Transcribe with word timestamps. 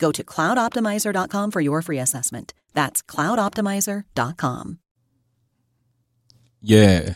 Go 0.00 0.10
to 0.10 0.24
cloudoptimizer.com 0.24 1.50
for 1.52 1.60
your 1.60 1.82
free 1.82 1.98
assessment. 1.98 2.54
That's 2.72 3.02
cloudoptimizer.com. 3.02 4.78
Yeah, 6.62 7.14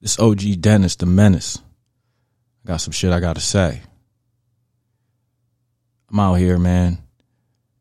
this 0.00 0.18
OG 0.18 0.60
Dennis 0.60 0.96
the 0.96 1.06
Menace. 1.06 1.58
I 2.64 2.68
got 2.68 2.80
some 2.80 2.92
shit 2.92 3.12
I 3.12 3.20
gotta 3.20 3.40
say. 3.40 3.82
I'm 6.10 6.18
out 6.18 6.34
here, 6.34 6.58
man, 6.58 6.98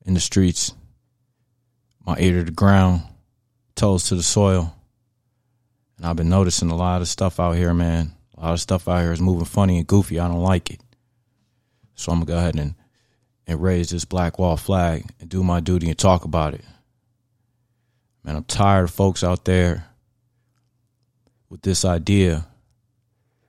in 0.05 0.13
the 0.13 0.19
streets, 0.19 0.73
my 2.05 2.17
ear 2.19 2.39
to 2.39 2.43
the 2.43 2.51
ground, 2.51 3.03
toes 3.75 4.09
to 4.09 4.15
the 4.15 4.23
soil. 4.23 4.73
And 5.97 6.05
I've 6.05 6.17
been 6.17 6.29
noticing 6.29 6.69
a 6.69 6.75
lot 6.75 7.01
of 7.01 7.07
stuff 7.07 7.39
out 7.39 7.55
here, 7.55 7.73
man. 7.73 8.13
A 8.37 8.41
lot 8.41 8.53
of 8.53 8.59
stuff 8.59 8.89
out 8.89 9.01
here 9.01 9.13
is 9.13 9.21
moving 9.21 9.45
funny 9.45 9.77
and 9.77 9.87
goofy. 9.87 10.19
I 10.19 10.27
don't 10.27 10.43
like 10.43 10.69
it. 10.69 10.81
So 11.95 12.11
I'm 12.11 12.19
gonna 12.19 12.25
go 12.25 12.37
ahead 12.37 12.55
and, 12.55 12.75
and 13.47 13.61
raise 13.61 13.89
this 13.89 14.05
black 14.05 14.37
wall 14.37 14.57
flag 14.57 15.09
and 15.19 15.29
do 15.29 15.41
my 15.41 15.61
duty 15.61 15.87
and 15.87 15.97
talk 15.97 16.25
about 16.25 16.53
it. 16.53 16.65
Man, 18.23 18.35
I'm 18.35 18.43
tired 18.43 18.83
of 18.83 18.91
folks 18.91 19.23
out 19.23 19.45
there 19.45 19.85
with 21.49 21.61
this 21.61 21.85
idea 21.85 22.45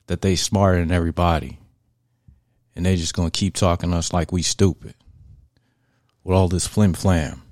that 0.06 0.22
they 0.22 0.36
smarter 0.36 0.78
than 0.78 0.92
everybody. 0.92 1.58
And 2.76 2.86
they 2.86 2.94
just 2.94 3.14
gonna 3.14 3.30
keep 3.30 3.54
talking 3.54 3.90
to 3.90 3.96
us 3.96 4.12
like 4.12 4.30
we 4.30 4.42
stupid. 4.42 4.94
With 6.22 6.36
all 6.36 6.48
this 6.48 6.66
flim 6.66 6.92
flam, 6.92 7.42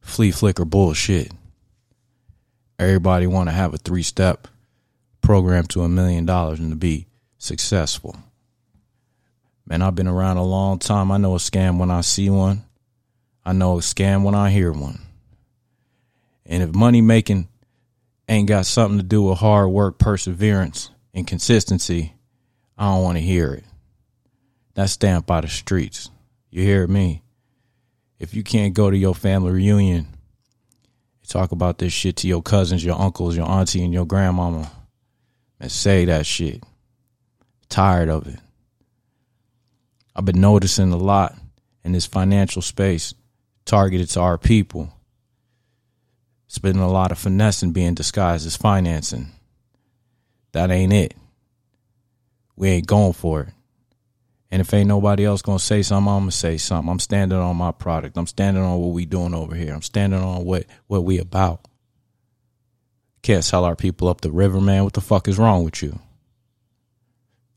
flea 0.00 0.30
flicker 0.30 0.64
bullshit. 0.64 1.32
Everybody 2.78 3.26
want 3.26 3.48
to 3.48 3.54
have 3.54 3.74
a 3.74 3.78
three 3.78 4.02
step 4.02 4.48
program 5.20 5.64
to 5.66 5.82
a 5.82 5.88
million 5.88 6.24
dollars 6.24 6.60
and 6.60 6.70
to 6.70 6.76
be 6.76 7.08
successful. 7.36 8.16
Man, 9.68 9.82
I've 9.82 9.94
been 9.94 10.08
around 10.08 10.38
a 10.38 10.44
long 10.44 10.78
time. 10.78 11.12
I 11.12 11.18
know 11.18 11.34
a 11.34 11.38
scam 11.38 11.78
when 11.78 11.90
I 11.90 12.00
see 12.00 12.30
one. 12.30 12.64
I 13.44 13.52
know 13.52 13.78
a 13.78 13.80
scam 13.80 14.22
when 14.22 14.34
I 14.34 14.50
hear 14.50 14.72
one. 14.72 15.00
And 16.46 16.62
if 16.62 16.74
money 16.74 17.02
making 17.02 17.48
ain't 18.28 18.48
got 18.48 18.66
something 18.66 18.98
to 18.98 19.04
do 19.04 19.22
with 19.22 19.38
hard 19.38 19.68
work, 19.68 19.98
perseverance, 19.98 20.90
and 21.12 21.26
consistency, 21.26 22.14
I 22.78 22.86
don't 22.86 23.02
want 23.02 23.18
to 23.18 23.22
hear 23.22 23.52
it. 23.52 23.64
That's 24.74 24.92
stamped 24.92 25.26
by 25.26 25.42
the 25.42 25.48
streets. 25.48 26.10
You 26.50 26.62
hear 26.62 26.86
me? 26.86 27.22
If 28.18 28.32
you 28.34 28.42
can't 28.42 28.74
go 28.74 28.90
to 28.90 28.96
your 28.96 29.14
family 29.14 29.52
reunion 29.52 30.06
talk 31.28 31.52
about 31.52 31.78
this 31.78 31.92
shit 31.92 32.16
to 32.16 32.26
your 32.28 32.42
cousins, 32.42 32.84
your 32.84 32.98
uncles, 32.98 33.36
your 33.36 33.48
auntie, 33.48 33.84
and 33.84 33.92
your 33.92 34.06
grandmama, 34.06 34.70
and 35.60 35.70
say 35.70 36.06
that 36.06 36.26
shit. 36.26 36.64
Tired 37.68 38.08
of 38.08 38.26
it. 38.26 38.40
I've 40.18 40.24
been 40.24 40.40
noticing 40.40 40.90
a 40.90 40.96
lot 40.96 41.36
in 41.84 41.92
this 41.92 42.04
financial 42.04 42.60
space 42.60 43.14
targeted 43.64 44.08
to 44.10 44.20
our 44.20 44.36
people. 44.36 44.92
It's 46.46 46.58
been 46.58 46.78
a 46.78 46.90
lot 46.90 47.12
of 47.12 47.20
finessing 47.20 47.70
being 47.70 47.94
disguised 47.94 48.44
as 48.44 48.56
financing. 48.56 49.28
That 50.50 50.72
ain't 50.72 50.92
it. 50.92 51.14
We 52.56 52.68
ain't 52.70 52.88
going 52.88 53.12
for 53.12 53.42
it. 53.42 53.48
And 54.50 54.60
if 54.60 54.74
ain't 54.74 54.88
nobody 54.88 55.24
else 55.24 55.40
gonna 55.40 55.60
say 55.60 55.82
something, 55.82 56.12
I'm 56.12 56.22
gonna 56.22 56.32
say 56.32 56.56
something. 56.56 56.90
I'm 56.90 56.98
standing 56.98 57.38
on 57.38 57.56
my 57.56 57.70
product. 57.70 58.16
I'm 58.16 58.26
standing 58.26 58.64
on 58.64 58.80
what 58.80 58.94
we 58.94 59.06
doing 59.06 59.34
over 59.34 59.54
here. 59.54 59.72
I'm 59.72 59.82
standing 59.82 60.20
on 60.20 60.44
what 60.44 60.64
what 60.88 61.04
we 61.04 61.20
about. 61.20 61.68
Can't 63.22 63.44
sell 63.44 63.64
our 63.64 63.76
people 63.76 64.08
up 64.08 64.22
the 64.22 64.32
river, 64.32 64.60
man. 64.60 64.82
What 64.82 64.94
the 64.94 65.00
fuck 65.00 65.28
is 65.28 65.38
wrong 65.38 65.62
with 65.62 65.80
you? 65.80 66.00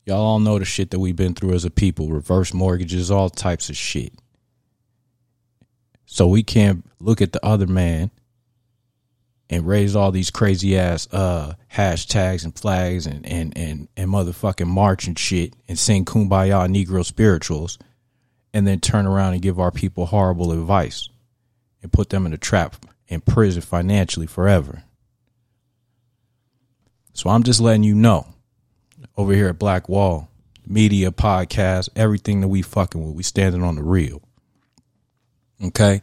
Y'all 0.04 0.20
all 0.20 0.40
know 0.40 0.58
the 0.58 0.64
shit 0.64 0.90
that 0.90 0.98
we've 0.98 1.16
been 1.16 1.34
through 1.34 1.54
as 1.54 1.64
a 1.64 1.70
people. 1.70 2.08
Reverse 2.08 2.52
mortgages, 2.52 3.10
all 3.10 3.30
types 3.30 3.68
of 3.70 3.76
shit. 3.76 4.12
So 6.06 6.26
we 6.26 6.42
can't 6.42 6.84
look 7.00 7.22
at 7.22 7.32
the 7.32 7.44
other 7.44 7.66
man 7.66 8.10
and 9.48 9.66
raise 9.66 9.94
all 9.94 10.10
these 10.10 10.30
crazy 10.30 10.78
ass 10.78 11.06
uh, 11.12 11.54
hashtags 11.72 12.44
and 12.44 12.58
flags 12.58 13.06
and, 13.06 13.24
and, 13.26 13.56
and, 13.56 13.88
and 13.96 14.10
motherfucking 14.10 14.66
march 14.66 15.06
and 15.06 15.18
shit 15.18 15.54
and 15.68 15.78
sing 15.78 16.04
kumbaya 16.04 16.68
negro 16.68 17.04
spirituals 17.04 17.78
and 18.52 18.66
then 18.66 18.80
turn 18.80 19.06
around 19.06 19.34
and 19.34 19.42
give 19.42 19.60
our 19.60 19.70
people 19.70 20.06
horrible 20.06 20.52
advice 20.52 21.08
and 21.82 21.92
put 21.92 22.10
them 22.10 22.26
in 22.26 22.32
a 22.32 22.38
trap 22.38 22.86
in 23.08 23.20
prison 23.20 23.62
financially 23.62 24.26
forever. 24.26 24.84
So 27.12 27.30
I'm 27.30 27.42
just 27.42 27.60
letting 27.60 27.84
you 27.84 27.94
know 27.94 28.26
over 29.16 29.32
here 29.32 29.48
at 29.48 29.58
Black 29.58 29.88
Wall, 29.88 30.28
media, 30.66 31.10
podcast, 31.10 31.88
everything 31.96 32.40
that 32.40 32.48
we 32.48 32.62
fucking 32.62 33.04
with, 33.04 33.14
we 33.14 33.22
standing 33.22 33.62
on 33.62 33.76
the 33.76 33.82
real. 33.82 34.22
Okay? 35.62 36.02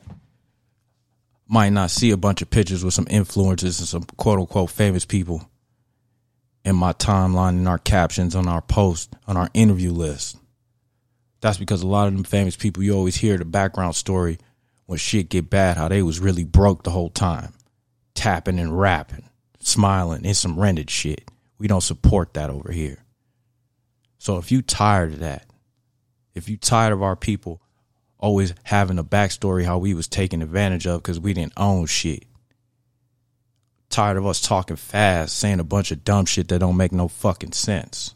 might 1.50 1.70
not 1.70 1.90
see 1.90 2.12
a 2.12 2.18
bunch 2.18 2.44
of 2.44 2.50
pictures 2.50 2.86
with 2.86 2.94
some 2.94 3.06
influencers 3.06 3.80
and 3.80 3.88
some 3.88 4.03
quote 4.03 4.40
unquote 4.40 4.70
famous 4.70 5.03
people 5.03 5.50
in 6.64 6.75
my 6.75 6.94
timeline 6.94 7.58
in 7.58 7.68
our 7.68 7.80
captions 7.80 8.36
on 8.36 8.47
our 8.47 8.62
post 8.62 9.14
on 9.28 9.36
our 9.36 9.50
interview 9.56 9.91
list. 9.91 10.38
That's 11.41 11.58
because 11.58 11.81
a 11.81 11.88
lot 11.88 12.08
of 12.08 12.14
them 12.14 12.24
famous 12.24 12.56
people 12.56 12.84
you 12.84 12.94
always 12.94 13.16
hear 13.16 13.38
the 13.38 13.46
background 13.46 13.96
story 13.96 14.38
when 14.86 15.00
shit 15.00 15.30
get 15.30 15.50
bad 15.50 15.76
how 15.76 15.88
they 15.88 16.03
was 16.03 16.20
really 16.20 16.44
broke 16.44 16.84
the 16.84 16.91
whole 16.91 17.09
time, 17.09 17.53
tapping 18.14 18.59
and 18.59 18.80
rapping, 18.80 19.28
smiling 19.59 20.26
in 20.26 20.36
some 20.36 20.59
rented 20.59 20.90
shit. 20.91 21.30
We 21.59 21.68
don't 21.68 21.81
support 21.81 22.34
that 22.34 22.50
over 22.50 22.72
here. 22.72 23.03
So 24.18 24.38
if 24.38 24.52
you 24.52 24.62
tired 24.62 25.14
of 25.14 25.20
that, 25.20 25.46
if 26.34 26.50
you 26.50 26.58
tired 26.58 26.94
of 26.94 27.03
our 27.03 27.16
people 27.16 27.62
always 28.20 28.53
having 28.64 29.00
a 29.00 29.03
backstory 29.03 29.66
how 29.66 29.78
we 29.78 29.94
was 29.94 30.08
taken 30.08 30.42
advantage 30.42 30.86
of 30.86 31.02
because 31.02 31.20
we 31.20 31.34
didn't 31.34 31.53
own 31.58 31.86
shit. 31.86 32.25
Tired 33.90 34.18
of 34.18 34.28
us 34.28 34.42
talking 34.42 34.75
fast, 34.75 35.38
saying 35.38 35.59
a 35.59 35.64
bunch 35.64 35.92
of 35.92 36.03
dumb 36.03 36.25
shit 36.25 36.50
that 36.50 36.59
don't 36.59 36.78
make 36.78 36.92
no 36.92 37.08
fucking 37.08 37.53
sense. 37.53 38.14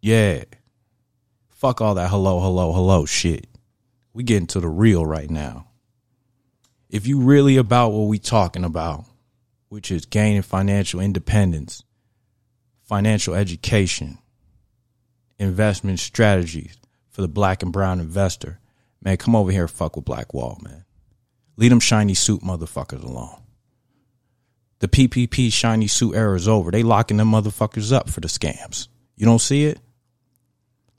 Yeah. 0.00 0.44
Fuck 1.48 1.80
all 1.80 1.94
that 1.96 2.10
hello, 2.10 2.40
hello, 2.40 2.72
hello 2.72 3.04
shit. 3.04 3.46
We 4.12 4.22
getting 4.22 4.46
to 4.48 4.60
the 4.60 4.68
real 4.68 5.04
right 5.04 5.30
now. 5.30 5.66
If 6.88 7.06
you 7.06 7.20
really 7.20 7.56
about 7.56 7.92
what 7.92 8.08
we 8.08 8.18
talking 8.18 8.64
about, 8.64 9.04
which 9.70 9.90
is 9.90 10.04
gaining 10.04 10.42
financial 10.42 11.00
independence, 11.00 11.84
financial 12.82 13.34
education, 13.34 14.18
investment 15.38 15.98
strategies, 16.00 16.76
for 17.08 17.22
the 17.22 17.28
black 17.28 17.62
and 17.62 17.72
brown 17.72 18.00
investor, 18.00 18.58
man, 19.00 19.16
come 19.16 19.34
over 19.34 19.50
here 19.50 19.68
fuck 19.68 19.96
with 19.96 20.04
Black 20.04 20.34
Wall, 20.34 20.58
man. 20.62 20.84
Leave 21.56 21.70
them 21.70 21.80
shiny 21.80 22.14
suit 22.14 22.42
motherfuckers 22.42 23.02
alone. 23.02 23.40
The 24.80 24.88
PPP 24.88 25.52
shiny 25.52 25.86
suit 25.86 26.16
era 26.16 26.34
is 26.34 26.48
over. 26.48 26.70
They 26.70 26.82
locking 26.82 27.18
them 27.18 27.30
motherfuckers 27.30 27.92
up 27.92 28.10
for 28.10 28.20
the 28.20 28.28
scams. 28.28 28.88
You 29.16 29.26
don't 29.26 29.40
see 29.40 29.66
it? 29.66 29.78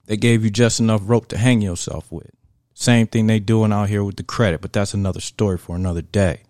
They 0.05 0.17
gave 0.17 0.43
you 0.43 0.49
just 0.49 0.79
enough 0.79 1.01
rope 1.03 1.27
to 1.29 1.37
hang 1.37 1.61
yourself 1.61 2.11
with. 2.11 2.29
Same 2.73 3.07
thing 3.07 3.27
they 3.27 3.39
doing 3.39 3.73
out 3.73 3.89
here 3.89 4.03
with 4.03 4.15
the 4.15 4.23
credit, 4.23 4.61
but 4.61 4.71
that's 4.71 4.93
another 4.93 5.19
story 5.19 5.57
for 5.57 5.75
another 5.75 6.01
day. 6.01 6.43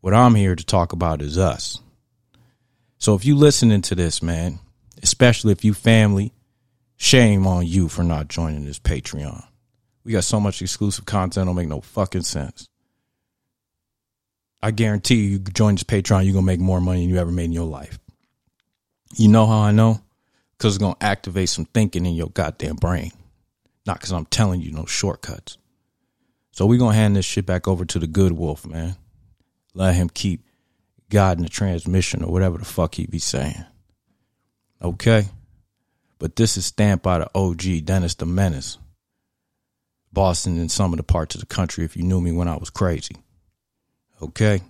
What 0.00 0.14
I'm 0.14 0.34
here 0.34 0.54
to 0.54 0.64
talk 0.64 0.92
about 0.92 1.22
is 1.22 1.38
us. 1.38 1.80
So 2.98 3.14
if 3.14 3.24
you 3.24 3.36
listening 3.36 3.82
to 3.82 3.94
this, 3.94 4.22
man, 4.22 4.58
especially 5.02 5.52
if 5.52 5.64
you 5.64 5.74
family, 5.74 6.32
Shame 7.00 7.46
on 7.46 7.64
you 7.64 7.86
for 7.86 8.02
not 8.02 8.26
joining 8.26 8.64
this 8.64 8.80
Patreon. 8.80 9.46
We 10.02 10.12
got 10.12 10.24
so 10.24 10.40
much 10.40 10.60
exclusive 10.60 11.06
content, 11.06 11.46
don't 11.46 11.54
make 11.54 11.68
no 11.68 11.80
fucking 11.80 12.22
sense. 12.22 12.68
I 14.60 14.72
guarantee 14.72 15.14
you, 15.14 15.30
you 15.30 15.38
join 15.38 15.76
this 15.76 15.84
Patreon, 15.84 16.24
you're 16.24 16.34
gonna 16.34 16.44
make 16.44 16.58
more 16.58 16.80
money 16.80 17.02
than 17.02 17.08
you 17.08 17.18
ever 17.18 17.30
made 17.30 17.44
in 17.44 17.52
your 17.52 17.68
life. 17.68 18.00
You 19.16 19.28
know 19.28 19.46
how 19.46 19.60
I 19.60 19.70
know? 19.70 20.00
Because 20.56 20.74
it's 20.74 20.82
gonna 20.82 20.96
activate 21.00 21.50
some 21.50 21.66
thinking 21.66 22.04
in 22.04 22.14
your 22.14 22.30
goddamn 22.30 22.76
brain. 22.76 23.12
Not 23.86 23.98
because 23.98 24.10
I'm 24.10 24.26
telling 24.26 24.60
you 24.60 24.72
no 24.72 24.84
shortcuts. 24.84 25.56
So 26.50 26.66
we're 26.66 26.80
gonna 26.80 26.96
hand 26.96 27.14
this 27.14 27.24
shit 27.24 27.46
back 27.46 27.68
over 27.68 27.84
to 27.84 28.00
the 28.00 28.08
good 28.08 28.32
wolf, 28.32 28.66
man. 28.66 28.96
Let 29.74 29.94
him 29.94 30.08
keep 30.08 30.44
guiding 31.10 31.44
the 31.44 31.50
transmission 31.50 32.22
or 32.22 32.32
whatever 32.32 32.58
the 32.58 32.64
fuck 32.64 32.94
he 32.94 33.06
be 33.06 33.18
saying. 33.18 33.64
Okay? 34.82 35.28
But 36.18 36.36
this 36.36 36.56
is 36.56 36.66
stamped 36.66 37.04
by 37.04 37.18
the 37.18 37.30
OG, 37.34 37.84
Dennis 37.84 38.14
the 38.14 38.26
Menace. 38.26 38.78
Boston 40.12 40.58
and 40.58 40.70
some 40.70 40.92
of 40.92 40.96
the 40.96 41.02
parts 41.02 41.34
of 41.34 41.40
the 41.40 41.46
country 41.46 41.84
if 41.84 41.96
you 41.96 42.02
knew 42.02 42.20
me 42.20 42.32
when 42.32 42.48
I 42.48 42.56
was 42.56 42.70
crazy. 42.70 43.16
Okay? 44.20 44.62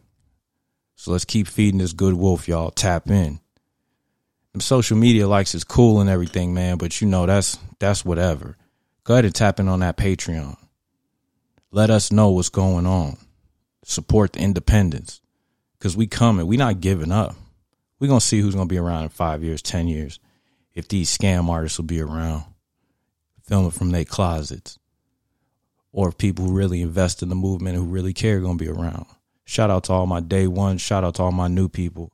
So 0.96 1.12
let's 1.12 1.24
keep 1.24 1.46
feeding 1.46 1.78
this 1.78 1.92
good 1.92 2.14
wolf, 2.14 2.48
y'all. 2.48 2.70
Tap 2.70 3.08
in. 3.08 3.40
Them 4.52 4.60
social 4.60 4.96
media 4.96 5.28
likes 5.28 5.54
is 5.54 5.62
cool 5.64 6.00
and 6.00 6.10
everything, 6.10 6.54
man, 6.54 6.76
but 6.76 7.00
you 7.00 7.06
know 7.06 7.26
that's 7.26 7.58
that's 7.78 8.04
whatever. 8.04 8.56
Go 9.04 9.14
ahead 9.14 9.24
and 9.24 9.34
tap 9.34 9.60
in 9.60 9.68
on 9.68 9.80
that 9.80 9.96
Patreon. 9.96 10.56
Let 11.70 11.90
us 11.90 12.10
know 12.10 12.30
what's 12.30 12.48
going 12.48 12.86
on. 12.86 13.16
Support 13.88 14.34
the 14.34 14.40
independence. 14.40 15.22
Cause 15.78 15.96
we 15.96 16.06
coming. 16.06 16.46
We 16.46 16.58
not 16.58 16.82
giving 16.82 17.10
up. 17.10 17.34
we 17.98 18.06
gonna 18.06 18.20
see 18.20 18.38
who's 18.38 18.54
gonna 18.54 18.66
be 18.66 18.76
around 18.76 19.04
in 19.04 19.08
five 19.08 19.42
years, 19.42 19.62
ten 19.62 19.88
years, 19.88 20.20
if 20.74 20.88
these 20.88 21.16
scam 21.16 21.48
artists 21.48 21.78
will 21.78 21.86
be 21.86 22.02
around. 22.02 22.44
Filming 23.44 23.70
from 23.70 23.90
their 23.90 24.04
closets. 24.04 24.78
Or 25.90 26.10
if 26.10 26.18
people 26.18 26.44
who 26.44 26.52
really 26.52 26.82
invest 26.82 27.22
in 27.22 27.30
the 27.30 27.34
movement 27.34 27.76
and 27.78 27.86
who 27.86 27.90
really 27.90 28.12
care 28.12 28.40
gonna 28.40 28.58
be 28.58 28.68
around. 28.68 29.06
Shout 29.46 29.70
out 29.70 29.84
to 29.84 29.94
all 29.94 30.06
my 30.06 30.20
day 30.20 30.46
one. 30.46 30.76
Shout 30.76 31.02
out 31.02 31.14
to 31.14 31.22
all 31.22 31.32
my 31.32 31.48
new 31.48 31.70
people. 31.70 32.12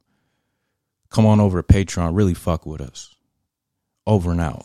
Come 1.11 1.27
on 1.27 1.41
over 1.41 1.61
to 1.61 1.67
Patreon. 1.67 2.17
Really 2.17 2.35
fuck 2.35 2.67
with 2.67 2.81
us. 2.81 3.17
Over 4.07 4.31
and 4.31 4.41
out. 4.41 4.65